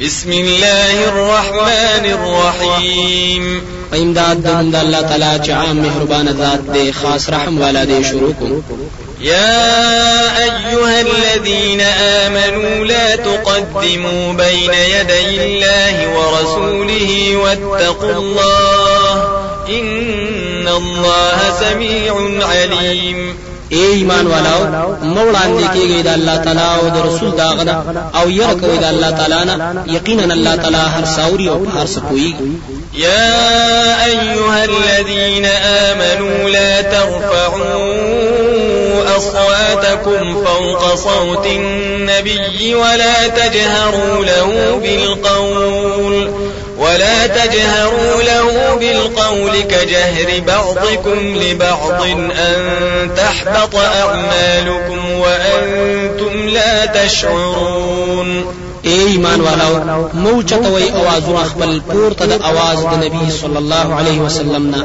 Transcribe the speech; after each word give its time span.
بسم 0.00 0.32
الله 0.32 1.08
الرحمن 1.08 2.04
الرحيم. 2.04 3.62
امداد 3.94 4.42
د 4.42 4.46
نوم 4.46 4.70
د 4.70 4.76
الله 4.76 5.00
تعالی 5.00 5.38
چې 5.44 5.50
عام 5.50 5.76
مهربان 5.76 6.28
ذات 6.28 6.72
دی 6.72 6.92
خاص 6.92 7.28
رحم 7.30 7.60
والا 7.60 7.84
دی 7.84 8.04
شروع 8.04 8.32
کوم 8.38 8.62
يا 9.20 9.60
أيها 10.38 11.00
الذين 11.00 11.80
آمنوا 11.80 12.84
لا 12.84 13.16
تقدموا 13.16 14.32
بين 14.32 14.74
يدي 14.74 15.44
الله 15.44 15.96
ورسوله 16.16 17.36
واتقوا 17.36 18.12
الله 18.12 19.24
إن 19.68 20.68
الله 20.68 21.38
سميع 21.60 22.14
عليم. 22.42 23.43
اے 23.68 23.86
ایمان 23.98 24.26
والاو 24.26 24.62
موړاندې 25.02 25.66
کېږي 25.74 26.02
د 26.02 26.08
الله 26.08 26.36
تعالی 26.36 26.66
أو 26.78 26.88
د 26.88 26.96
رسول 27.06 27.30
داغه 27.36 27.74
أو 28.20 28.30
ير 28.30 28.52
کوي 28.60 28.78
د 28.78 28.84
الله 28.84 29.10
تعالی 29.10 29.40
نه 29.44 29.54
یقینا 29.86 30.34
الله 30.34 30.56
تعالی 30.56 30.76
هر 30.96 31.04
ساوري 31.04 31.48
أو 31.48 31.66
هر 31.76 31.86
څه 31.86 32.00
يا 32.94 34.06
أيها 34.06 34.64
الذين 34.64 35.46
آمنوا 35.90 36.50
لا 36.50 36.82
ترفعوا 36.82 37.94
أصواتكم 39.16 40.44
فوق 40.44 40.94
صوت 40.94 41.46
النبي 41.46 42.74
ولا 42.74 43.28
تجهروا 43.28 44.24
له 44.24 44.80
بالقول۔ 44.82 46.30
ولا 46.94 47.26
تجهروا 47.26 48.22
له 48.22 48.74
بالقول 48.80 49.60
كجهر 49.60 50.40
بعضكم 50.46 51.18
لبعض 51.36 52.02
أن 52.38 52.56
تحبط 53.16 53.76
أعمالكم 53.76 55.10
وأنتم 55.10 56.48
لا 56.48 56.86
تشعرون 56.86 58.44
اے 58.88 58.94
ایمان 59.10 59.40
والو 59.40 60.00
مو 60.14 60.42
چتوي 60.42 60.88
اوازونه 60.90 61.44
خپل 61.44 61.70
پورته 61.90 62.24
د 62.32 62.42
اواز 62.48 62.78
د 62.86 62.94
نبی 63.04 63.30
صلی 63.36 63.56
الله 63.56 63.94
علیه 63.98 64.20
وسلم 64.20 64.66
نه. 64.70 64.82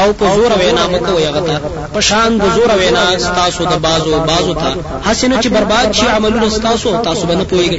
او 0.00 0.12
په 0.12 0.34
زور 0.34 0.52
وینا 0.62 0.86
مکو 0.94 1.20
یغتا 1.20 1.56
په 1.94 2.00
شان 2.08 2.38
د 2.38 2.50
زور 2.56 2.74
وینا 2.80 3.04
ستاسو 3.18 3.64
د 3.70 3.78
بازو 3.86 4.20
بازو 4.32 4.54
تا 4.54 4.74
حسنه 5.06 5.40
چې 5.42 5.48
برباد 5.48 5.92
شي 6.00 6.06
عملونه 6.16 6.48
ستاسو 6.58 6.96
تاسو 7.08 7.26
باندې 7.26 7.52
پويږي 7.52 7.78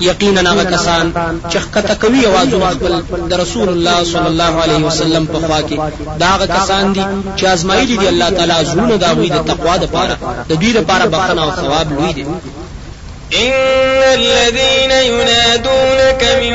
یقینا 0.00 0.52
هغه 0.52 0.64
کسان 0.64 1.12
چې 1.50 1.58
خکته 1.58 1.94
کوي 1.94 2.26
اوازونه 2.26 2.70
خپل 2.70 3.02
د 3.30 3.32
رسول 3.40 3.68
الله 3.68 4.04
صلی 4.04 4.28
الله 4.32 4.62
علیه 4.62 4.86
وسلم 4.86 5.26
په 5.26 5.38
خوا 5.46 5.60
کې. 5.68 5.78
دا 6.20 6.26
هغه 6.26 6.46
کسان 6.46 6.92
دي 6.92 7.04
چې 7.38 7.44
ازمایلي 7.44 7.96
دي 7.96 8.08
الله 8.08 8.30
تعالی 8.30 8.64
زونه 8.64 8.96
دا 8.96 9.12
وی 9.12 9.28
د 9.28 9.38
تقوا 9.50 9.76
د 9.76 9.84
پاره 9.94 10.16
د 10.48 10.52
دې 10.62 10.70
لپاره 10.78 11.04
بخنه 11.06 11.42
او 11.44 11.50
ثواب 11.50 11.92
لوی 11.92 12.12
دي 12.12 12.26
إن 13.32 13.52
الذين 14.14 14.90
ينادونك 14.90 16.22
من 16.42 16.54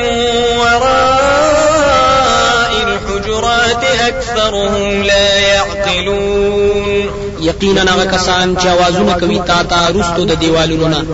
وراء 0.59 2.71
الحجرات 2.87 3.83
أكثرهم 4.07 5.03
لا 5.03 5.39
يعقلون. 5.39 7.09
یقینا 7.41 7.81
هغه 7.81 8.05
کسان 8.05 8.55
چې 8.55 8.67
आवाजونه 8.67 9.13
کوي 9.19 9.39
تا 9.47 9.63
تا 9.63 9.89
رستو 9.89 10.25
د 10.25 10.39
دیوالونو 10.39 10.87
نه 10.87 11.05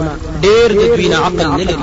ډېر 0.41 0.71
د 0.71 0.95
دوی 0.95 1.07
نه 1.07 1.17
عقل 1.17 1.47
نه 1.47 1.63
لري. 1.63 1.77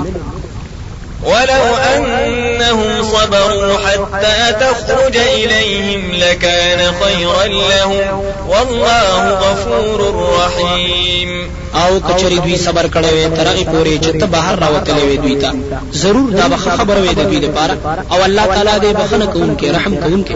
ولو 1.23 1.75
أنهم 1.95 3.03
صبروا 3.03 3.77
حتى 3.77 4.53
تخرج 4.59 5.17
إليهم 5.17 6.11
لكان 6.11 6.93
خيرا 7.03 7.45
لهم. 7.45 8.23
والله 8.47 9.29
غفور 9.29 10.29
رحيم. 10.39 11.51
او 11.73 11.99
کچری 11.99 12.39
دوی 12.39 12.57
صبر 12.57 12.87
کړی 12.87 13.13
وي 13.13 13.29
ترغه 13.29 13.63
پورې 13.63 14.05
چې 14.05 14.19
ته 14.19 14.25
بهر 14.25 14.59
راوتلې 14.59 15.03
وي 15.03 15.17
دوی 15.17 15.35
ته. 15.35 15.53
ضرور 15.93 16.29
دا 16.29 16.47
به 16.47 16.55
خبر 16.55 16.97
وي 16.97 17.13
د 17.13 17.19
دوی 17.19 17.39
لپاره. 17.39 17.77
او 18.11 18.25
الله 18.25 18.45
تعالی 18.45 18.79
دې 18.79 18.97
بخنه 18.97 19.25
کوونکې 19.25 19.65
رحم 19.65 19.95
کوونکې 19.95 20.35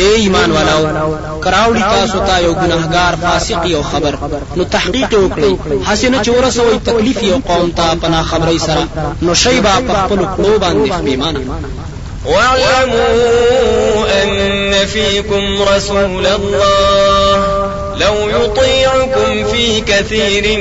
اے 0.00 0.08
ایمان 0.14 0.50
والاو 0.50 0.84
کراوړی 1.44 1.82
تاسو 1.94 2.18
ته 2.18 2.38
یو 2.38 2.54
ګناهګار 2.54 3.14
فاسق 3.22 3.66
یو 3.66 3.82
خبر۔ 3.82 4.14
نو 4.56 4.64
تحقیق 4.64 5.12
وکړئ 5.12 5.54
حسنه 5.88 6.22
چې 6.22 6.28
ورسوي 6.28 6.78
تکلیف 6.84 7.22
یو 7.22 7.38
قوم 7.46 7.70
ته 7.70 7.94
په 8.02 8.22
ناخبرۍ 8.30 8.58
سره 8.66 8.82
نو 9.22 9.34
شي 9.34 9.58
به 9.58 9.74
په 9.88 9.94
خپل 9.94 10.18
کړو 10.36 10.58
باندې 10.58 10.92
پښیمانه 11.04 11.40
واعلموا 12.26 13.78
أن 14.22 14.86
فيكم 14.86 15.62
رسول 15.74 16.26
الله. 16.26 17.68
لو 17.96 18.14
يطيعكم 18.30 19.44
في 19.52 19.80
كثير 19.80 20.58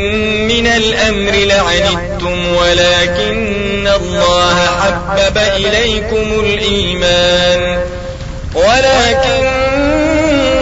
من 0.47 0.67
الأمر 0.67 1.31
لعنتم 1.31 2.55
ولكن 2.55 3.87
الله 3.87 4.55
حبب 4.79 5.37
إليكم 5.37 6.39
الإيمان. 6.39 7.79
ولكن 8.55 9.47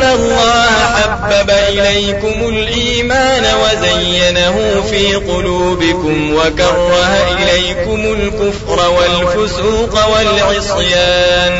الله 0.03 0.66
حبب 0.96 1.50
إليكم 1.50 2.50
الإيمان 2.50 3.44
وزينه 3.63 4.84
في 4.90 5.16
قلوبكم 5.16 6.35
وكره 6.35 7.18
إليكم 7.40 8.00
الكفر 8.06 8.79
والفسوق 8.90 9.94
والعصيان. 10.07 11.53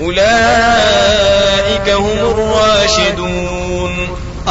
أولئك 0.00 1.88
هم 1.88 2.18
الراشدون. 2.18 3.97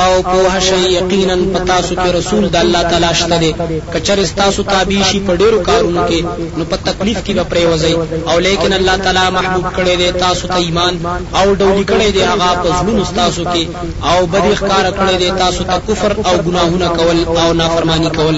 او 0.04 0.12
په 0.30 0.60
شي 0.68 0.82
یقینا 1.00 1.36
پتا 1.56 1.78
سو 1.88 1.94
کې 2.02 2.10
رسول 2.20 2.44
د 2.50 2.56
الله 2.64 2.82
تعالی 2.92 3.12
شته 3.22 3.38
دي 3.44 3.52
کچر 3.94 4.18
استاسو 4.26 4.64
تابع 4.74 5.02
شي 5.10 5.20
په 5.28 5.34
ډیرو 5.42 5.60
کارونو 5.70 6.02
کې 6.10 6.20
نو 6.58 6.64
په 6.72 6.78
تکلیف 6.88 7.20
کې 7.26 7.34
به 7.38 7.44
پرې 7.52 7.64
وځي 7.72 7.94
او 8.30 8.38
لیکن 8.48 8.74
الله 8.80 8.96
تعالی 9.06 9.26
محبوب 9.38 9.66
کړي 9.78 9.96
دي 10.02 10.10
تاسو 10.26 10.48
ته 10.54 10.58
ایمان 10.66 10.94
او 11.40 11.46
ډولی 11.60 11.86
کړي 11.92 12.10
دي 12.16 12.24
هغه 12.32 12.50
په 12.64 12.68
زړونو 12.78 13.02
استاسو 13.04 13.44
کې. 13.54 13.64
او 14.12 14.20
بدی 14.34 14.54
ښکار 14.60 14.86
کړي 15.00 15.16
دي 15.22 15.30
تاسو 15.44 15.64
ته 15.70 15.78
کفر 15.88 16.12
او 16.28 16.36
ګناهونه 16.48 16.88
کول 16.98 17.18
او 17.42 17.54
نافرمانی 17.62 18.10
کول. 18.18 18.36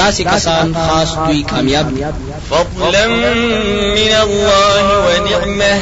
داسې 0.00 0.22
کسان 0.32 0.74
خاص 0.84 1.10
دوی 1.26 1.42
کامیاب 1.52 1.86
دي. 1.94 2.02
فضلا 2.50 3.06
من 3.96 4.12
الله 4.24 4.84
ونعمه 5.06 5.74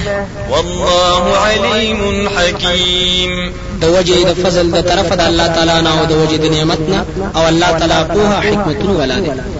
والله 0.50 1.36
عليم 1.36 2.28
حكيم. 2.28 3.52
د 3.80 3.84
وجه 3.84 4.16
د 4.28 4.32
فضل 4.42 4.70
د 4.70 4.80
طرف 4.90 5.12
د 5.12 5.20
الله 5.20 5.46
تعالی 5.46 5.76
نه 5.86 5.90
أو 6.00 6.04
د 6.10 6.12
وجه 6.12 6.36
د 6.36 6.46
نعمت 6.54 6.80
نه 6.92 7.00
أو 7.36 7.48
الله 7.48 7.70
تعالی 7.78 8.00
په 8.14 8.90
ولا 9.00 9.18
دي 9.18 9.59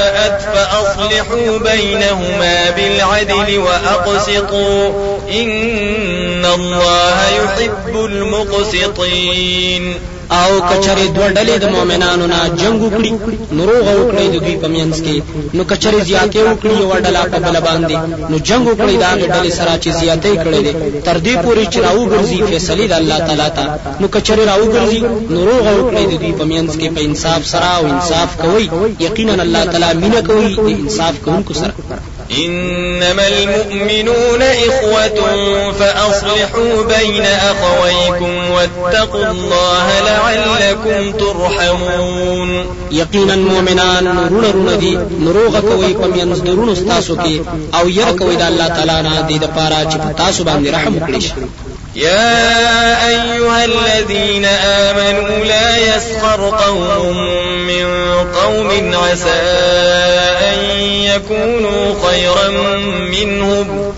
فاءت 0.21 0.41
فأصلحوا 0.41 1.57
بينهما 1.57 2.69
بالعدل 2.69 3.57
وأقسطوا. 3.57 5.17
إن 5.31 6.45
الله 6.45 7.29
يحب 7.29 8.05
المقسطين. 8.05 9.95
او 10.39 10.49
کچره 10.69 11.05
دوه 11.15 11.27
ډلې 11.37 11.55
د 11.63 11.65
مؤمنانو 11.75 12.25
نه 12.33 12.39
جنگ 12.61 12.77
وکړي. 12.83 13.11
نروغ 13.57 13.85
وکړي 13.99 14.25
د 14.33 14.35
دوی 14.45 14.55
په 14.63 14.67
منځ 14.75 14.95
کې. 15.05 15.17
نو 15.55 15.61
کچره 15.71 15.99
زیاتې 16.09 16.39
وکړي 16.47 16.73
یو 16.81 16.91
ډله 17.05 17.21
په 17.31 17.37
بل 17.45 17.55
باندې. 17.67 17.95
نو 18.31 18.37
جنگ 18.49 18.63
وکړي 18.67 18.95
دا 19.03 19.11
ډلې 19.33 19.51
سره 19.59 19.73
چې 19.83 19.89
زیاتې 20.01 20.33
کړي 20.43 20.61
دي. 20.65 20.73
تر 21.07 21.17
دې 21.25 21.35
پورې 21.43 21.63
چې 21.71 21.79
راو 21.85 22.09
ګرځي 22.13 22.39
فیصله 22.49 22.85
د 22.87 22.93
الله 23.01 23.17
تعالی 23.27 23.49
ته. 23.57 23.63
نو 24.01 24.05
کچره 24.15 24.43
راو 24.51 24.65
ګرځي 24.75 25.01
نروغ 25.35 25.65
وکړي 25.77 26.03
د 26.07 26.13
دوی 26.21 26.33
په 26.39 26.45
منځ 26.51 26.71
کې 26.79 26.87
په 26.95 27.01
انصاف 27.07 27.41
سره 27.53 27.69
او 27.77 27.83
انصاف 27.93 28.29
کوي 28.43 28.65
یقینا 29.07 29.33
الله 29.45 29.63
تعالی 29.71 29.89
مینه 30.01 30.21
کوي 30.29 30.49
د 30.55 30.69
انصاف 30.83 31.15
کوونکو 31.25 31.53
سره 31.61 31.73
إنما 32.31 33.27
المؤمنون 33.27 34.41
إخوة 34.41 35.19
فأصلحوا 35.79 36.83
بين 36.83 37.25
أخويكم 37.25 38.51
واتقوا 38.51 39.25
الله 39.25 39.87
لعلكم 40.05 41.11
ترحمون. 41.11 42.65
يقينا 42.91 43.35
مؤمنان 43.35 44.03
نورون 44.03 44.45
رون 44.51 44.79
دي 44.79 44.97
نروغ 45.19 45.59
کوي 45.59 45.93
په 45.93 46.07
منځ 46.07 46.39
درونو 46.41 46.75
ستاسو 46.75 47.15
کې 47.15 47.41
أو 47.79 47.89
ير 47.89 48.11
کوي 48.19 48.35
د 48.35 48.41
الله 48.41 48.67
تعالی 48.67 49.09
نه 49.09 49.21
دي 49.21 49.37
د 49.39 49.45
پاره 49.45 49.89
چې 49.91 49.97
تاسو 50.17 50.43
باندې 50.43 50.67
رحم 50.73 50.95
وکړي. 50.95 51.31
يا 51.95 53.07
أيها 53.07 53.65
الذين 53.65 54.45
آمنوا 54.45 55.45
لا 55.45 55.77
يسخر 55.77 56.49
قوم 56.49 57.17
من 57.71 58.25
قوم 58.35 58.93
عسى 58.93 59.41
أن 60.39 60.59
يكونوا 60.83 62.09
خيرا 62.09 62.47
منهم. 63.11 63.93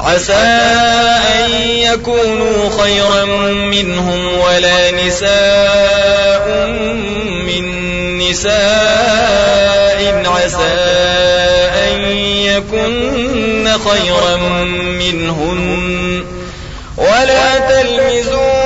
عسى 0.00 0.32
أن 0.32 1.50
يكونوا 1.76 2.70
خيرا 2.82 3.24
منهم 3.52 4.38
ولا 4.38 4.90
نساء 4.90 6.66
من 7.46 7.64
نساء. 8.18 10.22
عسى 10.26 10.74
أن 11.88 12.00
يكن 12.46 13.68
خيرا 13.90 14.36
منهن. 14.74 16.24
ولا 16.96 17.58
تلمزوا 17.58 18.65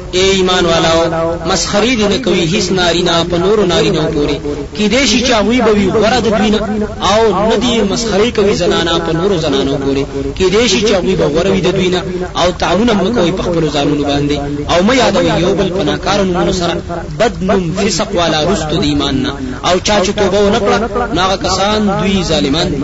اے 0.15 0.23
ایمان 0.37 0.65
والاو 0.65 1.01
مسخري 1.49 1.95
دي 1.99 2.07
نه 2.13 2.17
کوي 2.25 2.43
هیڅ 2.53 2.71
نارینا 2.79 3.15
په 3.31 3.37
نورو 3.43 3.65
نارینو 3.71 4.01
پوری 4.13 4.37
کې 4.75 4.85
دې 4.93 5.03
شي 5.11 5.19
چې 5.25 5.31
هغه 5.31 5.61
به 5.65 5.71
وي 5.77 5.87
غره 6.03 6.19
د 6.19 6.27
دوی 6.37 6.51
او 7.11 7.21
ندي 7.51 7.73
مسخري 7.91 8.31
کوي 8.37 8.55
زنانا 8.61 8.95
په 9.05 9.11
نورو 9.19 9.37
زنانو 9.45 9.77
پوری 9.83 10.05
کې 10.37 10.45
دې 10.53 10.63
شي 10.71 10.81
چې 10.87 10.91
هغه 10.97 11.15
به 11.19 11.27
غره 11.35 11.51
وي 11.51 11.61
د 11.67 11.71
دوی 11.77 11.89
او 12.41 12.47
تعاون 12.63 12.89
هم 12.89 13.13
کوي 13.17 13.31
په 13.39 13.43
خپل 13.47 13.69
ځانونو 13.75 14.03
باندې 14.11 14.37
او 14.71 14.79
مې 14.87 14.95
یادوي 15.03 15.31
یو 15.45 15.53
بل 15.59 15.69
پناکارونو 15.77 16.53
سره 16.61 16.75
بد 17.19 17.43
نوم 17.49 17.63
فسق 17.77 18.15
والا 18.19 18.39
رستو 18.51 18.75
د 18.81 18.83
ایمان 18.91 19.15
نه 19.25 19.31
او 19.67 19.75
چا 19.87 19.95
چې 20.05 20.11
توبه 20.19 20.39
ونه 20.43 20.59
کړه 20.65 20.77
ناغه 21.19 21.37
کسان 21.45 21.79
دوی 21.99 22.23
ظالمان 22.31 22.67
دي 22.71 22.83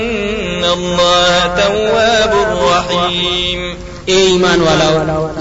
الله 0.65 1.47
تواب 1.47 2.33
رحيم 2.63 3.90
اے 4.09 4.17
ایمان 4.31 4.59
والاو 4.67 4.95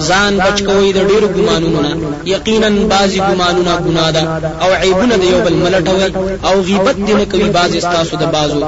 ځان 0.09 0.33
بچ 0.45 0.59
کوی 0.69 0.93
د 0.93 0.99
ډیرو 1.11 1.29
ګمانونو 1.37 1.81
نه. 1.87 1.93
یقینا 2.35 2.69
بعضی 2.93 3.19
ګمانونه 3.29 3.73
ګناه 3.87 4.11
ده 4.17 4.23
او 4.63 4.71
عیبونه 4.83 5.17
د 5.17 5.25
یو 5.33 5.41
بل 5.47 5.55
ملټوي 5.65 6.11
او 6.49 6.55
غیبت 6.69 6.97
دې 7.07 7.15
نه 7.21 7.25
کوي 7.33 7.49
بعض 7.57 7.77
استاسو 7.77 8.17
د 8.23 8.25
بازو. 8.35 8.61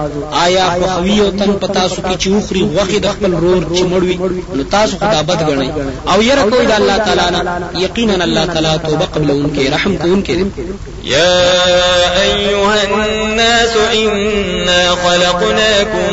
آیا 0.45 0.65
خو 0.75 0.85
خوی 0.95 1.19
او 1.21 1.31
تن 1.39 1.53
پتا 1.63 1.85
سو 1.95 2.03
کی 2.09 2.15
چوخري 2.25 2.63
وخت 2.77 2.95
د 3.05 3.07
خپل 3.15 3.33
رور 3.45 3.63
چې 3.75 3.83
مړوي 3.93 4.17
نو 4.57 4.63
تاسو 4.77 4.97
خدا 5.03 5.21
بد 5.29 5.41
غنئ 5.49 5.71
او 6.13 6.19
ير 6.31 6.39
کوی 6.51 6.67
د 6.67 6.73
الله 6.81 6.97
تعالی 7.07 7.27
نه. 7.37 7.41
یقینا 7.87 8.25
الله 8.25 8.45
تعالی 8.47 8.79
توبه 8.87 9.07
قبلونکې 9.15 9.73
رحم 9.75 9.97
کوونکې 9.97 10.37
يا 11.05 11.35
أيها 12.23 12.77
الناس 12.85 13.77
إنا 13.95 14.83
خلقناكم 15.05 16.13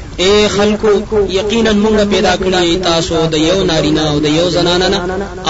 اے 0.21 0.31
خلکو 0.55 0.91
یقینا 1.39 1.71
مونږ 1.83 1.97
پیدا 2.13 2.33
کړی 2.43 2.69
تاسو 2.89 3.15
د 3.33 3.35
یو 3.49 3.59
نارینه 3.69 4.03
او 4.11 4.15
د 4.25 4.27
یو 4.39 4.47
زنانه 4.55 4.87
نه 4.93 4.99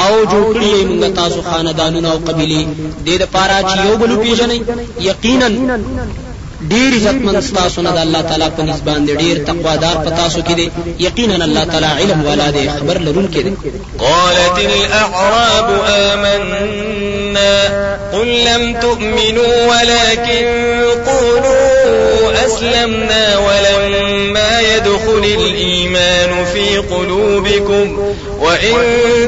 او 0.03 0.13
جوړ 0.31 0.45
کړی 0.56 0.73
مونږ 0.89 1.15
تاسو 1.21 1.38
خاندانونه 1.50 2.07
او 2.12 2.18
قبيله 2.27 2.62
د 2.65 3.07
دې 3.07 3.15
لپاره 3.23 3.56
چې 3.69 3.77
یو 3.88 3.94
بل 4.01 4.12
پیژنئ 4.23 4.59
یقینا 5.09 5.47
ډیر 6.69 6.94
عزتمن 6.95 7.39
تاسو 7.56 7.81
نه 7.85 7.91
د 7.97 8.00
الله 8.06 8.21
تعالی 8.29 8.50
په 8.57 8.63
نسبان 8.69 9.06
دي 9.06 9.13
ډیر 9.21 9.38
تقوادار 9.50 9.95
په 10.06 10.09
تاسو 10.21 10.39
کې 10.47 10.53
دي 10.59 10.68
یقینا 11.07 11.35
الله 11.45 11.63
تعالی 11.71 11.91
علم 12.01 12.19
والا 12.25 12.47
دی 12.56 12.65
خبر 12.77 12.97
لرونکي 13.07 13.41
دي 13.45 13.53
قالت 14.03 14.57
الاعراب 14.65 15.69
آمنا 15.95 17.56
قل 18.13 18.29
لم 18.50 18.63
تؤمنوا 18.81 19.56
ولكن 19.71 20.45
قولوا 21.09 21.61
أسلمنا 22.45 23.38
ولما 23.38 24.59
يدخل 24.75 25.23
الإيمان 25.39 26.45
في 26.53 26.77
قلوبكم 26.77 28.13
وإن 28.39 28.75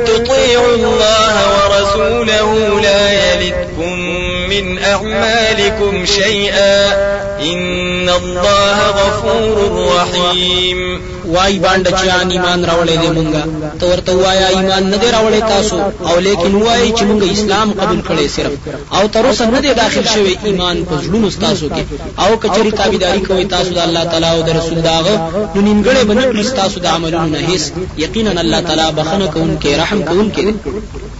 تطيعوا 0.05 0.75
الله 0.75 1.35
ورسوله 1.53 2.79
لا 2.81 3.33
يلتكم 3.33 4.13
من 4.53 4.77
أعمالكم 4.77 6.05
شيئا 6.05 6.93
إن 7.41 8.09
الله 8.09 8.89
غفور 8.89 9.87
رحيم. 9.95 11.03
وای 11.25 11.59
باندې 11.59 11.89
چې 11.89 12.31
ایمان 12.31 12.65
راولې 12.69 12.95
دې 13.01 13.09
مونږه 13.17 13.43
تو 13.79 13.85
ورته 13.91 14.11
وایا 14.23 14.47
ایمان 14.47 14.83
نه 14.89 14.97
دی 15.01 15.09
راولې 15.15 15.41
تاسو 15.53 15.77
او 16.09 16.15
لیکن 16.27 16.55
وای 16.55 16.91
چې 16.97 17.03
مونږ 17.09 17.21
اسلام 17.35 17.71
قبول 17.79 18.01
کړي 18.09 18.27
صرف 18.35 18.53
او 18.97 19.07
تر 19.13 19.25
اوسه 19.25 19.45
نه 19.45 19.59
دی 19.63 19.73
داخل 19.83 20.05
شوی 20.13 20.35
ایمان 20.43 20.83
په 20.89 20.95
زړونو 21.03 21.27
تاسو 21.45 21.69
کې 21.75 21.83
او 22.23 22.37
کچري 22.43 22.71
تابعداري 22.79 23.21
کوي 23.29 23.45
تاسو 23.55 23.69
د 23.77 23.79
الله 23.87 24.03
تعالی 24.11 24.29
او 24.35 24.41
د 24.47 24.49
رسول 24.59 24.81
داغه 24.89 25.15
نو 25.55 25.59
نیمګړې 25.67 26.03
باندې 26.07 26.55
تاسو 26.61 26.79
د 26.79 26.87
عملونو 26.95 27.27
نه 27.35 27.39
هیڅ 27.49 27.63
یقینا 28.05 28.41
الله 28.43 28.59
تعالی 28.67 28.87
بخنه 28.99 29.27
کوونکې 29.33 29.79
رحم 29.81 29.99
کوونکې 30.09 30.45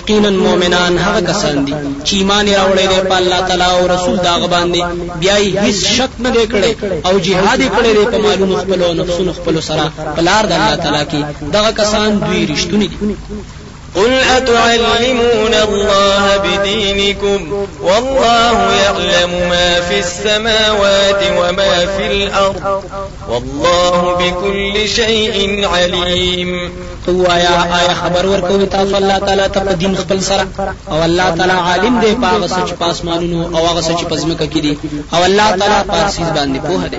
یقینا 0.00 0.30
مؤمنان 0.30 0.98
هغه 0.98 1.20
کسان 1.30 1.56
دي 1.66 1.74
چې 2.06 2.12
ایمان 2.20 2.46
راوړی 2.58 2.86
دی 2.92 3.00
په 3.10 3.16
الله 3.20 3.40
تعالی 3.48 3.68
او 3.76 3.86
رسول 3.94 4.16
داغه 4.28 4.46
باندې 4.54 4.80
بیا 5.20 5.36
یې 5.44 5.50
هیڅ 5.64 5.78
شک 5.96 6.12
نه 6.24 6.30
کړی 6.52 6.72
او 7.08 7.14
جهاد 7.26 7.60
کړی 7.76 7.92
دی 7.96 8.04
په 8.12 8.18
مالونو 8.24 8.60
خپل 8.62 8.82
او 8.86 8.92
نفسونو 9.00 9.32
خپل 9.38 9.60
سره 9.68 9.84
په 10.16 10.20
لار 10.28 10.44
د 10.46 10.52
الله 10.58 10.76
تعالی 10.84 11.04
کې. 11.10 11.20
دغه 11.56 11.70
کسان 11.80 12.08
دوی 12.26 12.40
رښتونی 12.52 12.86
دي 12.92 12.98
قل 13.94 14.12
أتعلمون 14.36 15.54
الله 15.54 16.36
بدينكم 16.36 17.66
والله 17.82 18.72
يعلم 18.74 19.30
ما 19.50 19.80
في 19.80 19.98
السماوات 19.98 21.22
وما 21.38 21.86
في 21.86 22.06
الأرض 22.06 22.84
والله 23.28 24.14
بكل 24.14 24.88
شيء 24.88 25.66
عليم. 25.66 26.70
تو 27.06 27.26
آیا 27.26 27.54
آیا 27.78 27.94
خبر 27.94 28.26
ورکوي 28.26 28.66
تاسو 28.66 28.96
الله 28.96 29.18
تعالی 29.18 29.48
ته 29.48 29.60
په 29.60 29.72
دین 29.72 29.96
خپل 29.96 30.20
سره؟ 30.20 30.46
او 30.90 31.02
الله 31.02 31.30
تعالی 31.36 31.52
عالم 31.52 32.00
دی 32.00 32.14
په 32.14 32.26
هغه 32.26 32.46
سچ 32.46 32.72
پاسمانونو 32.72 33.56
او 33.56 33.66
هغه 33.66 33.80
سچ 33.80 34.04
پزمکه 34.04 34.46
کې 34.46 34.60
دي. 34.60 34.78
او 35.14 35.24
الله 35.24 35.50
تعالی 35.56 35.88
پارسیز 35.88 36.26
باندې 36.26 36.58
پوهه 36.66 36.88
دی 36.88 36.98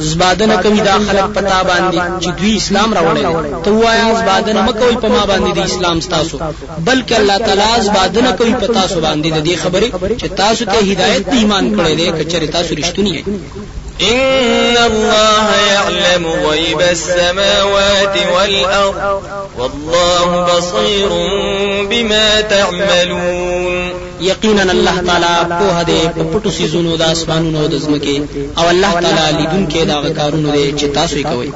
زبادنه 0.00 0.56
کوي 0.62 0.80
دا 0.80 0.98
خلک 1.08 1.26
پتا 1.34 1.62
باندې 1.62 1.98
چې 2.22 2.28
دوی 2.38 2.56
اسلام 2.56 2.94
راوړل 2.94 3.64
ته 3.64 3.70
وایا 3.70 4.14
زبادنه 4.20 4.66
مکوې 4.66 4.96
په 5.02 5.08
ما 5.08 5.24
باندې 5.26 5.50
د 5.54 5.58
اسلام 5.58 6.00
تاسو 6.00 6.38
بلکې 6.86 7.14
الله 7.20 7.38
تعالی 7.38 7.82
زبادنه 7.88 8.32
کوي 8.32 8.54
په 8.54 8.66
تاسو 8.66 9.00
باندې. 9.00 9.28
د 9.36 9.44
دې 9.46 9.56
خبره 9.62 9.88
چې 10.20 10.26
تاسو 10.42 10.64
ته 10.64 10.78
هدایت 10.90 11.28
ایمان 11.28 11.74
کړی 11.76 11.94
دی 12.00 12.12
کچره 12.18 12.46
تاسو 12.56 12.74
رښتونی 12.74 13.24
إن 14.00 14.76
الله 14.76 15.46
يعلم 15.72 16.26
غيب 16.26 16.80
السماوات 16.80 18.16
والأرض. 18.34 19.22
والله 19.58 20.28
بصير 20.50 21.08
بما 21.90 22.40
تعملون 22.40 23.99
یقینا 24.20 24.62
الله 24.76 24.96
تعالی 25.08 25.34
په 25.58 25.84
دې 25.88 26.00
په 26.14 26.22
پټو 26.32 26.50
سيزونو 26.58 26.96
د 26.96 27.02
اسمانونو 27.14 27.60
د 27.72 27.74
زمکه 27.84 28.16
او 28.58 28.64
الله 28.72 28.92
تعالی 29.04 29.26
لیدونکو 29.38 29.84
دا 29.90 29.96
کارونه 30.18 30.48
دي 30.56 30.66
چې 30.78 30.86
تاسو 30.98 31.16
یې 31.20 31.24
کوئ 31.30 31.50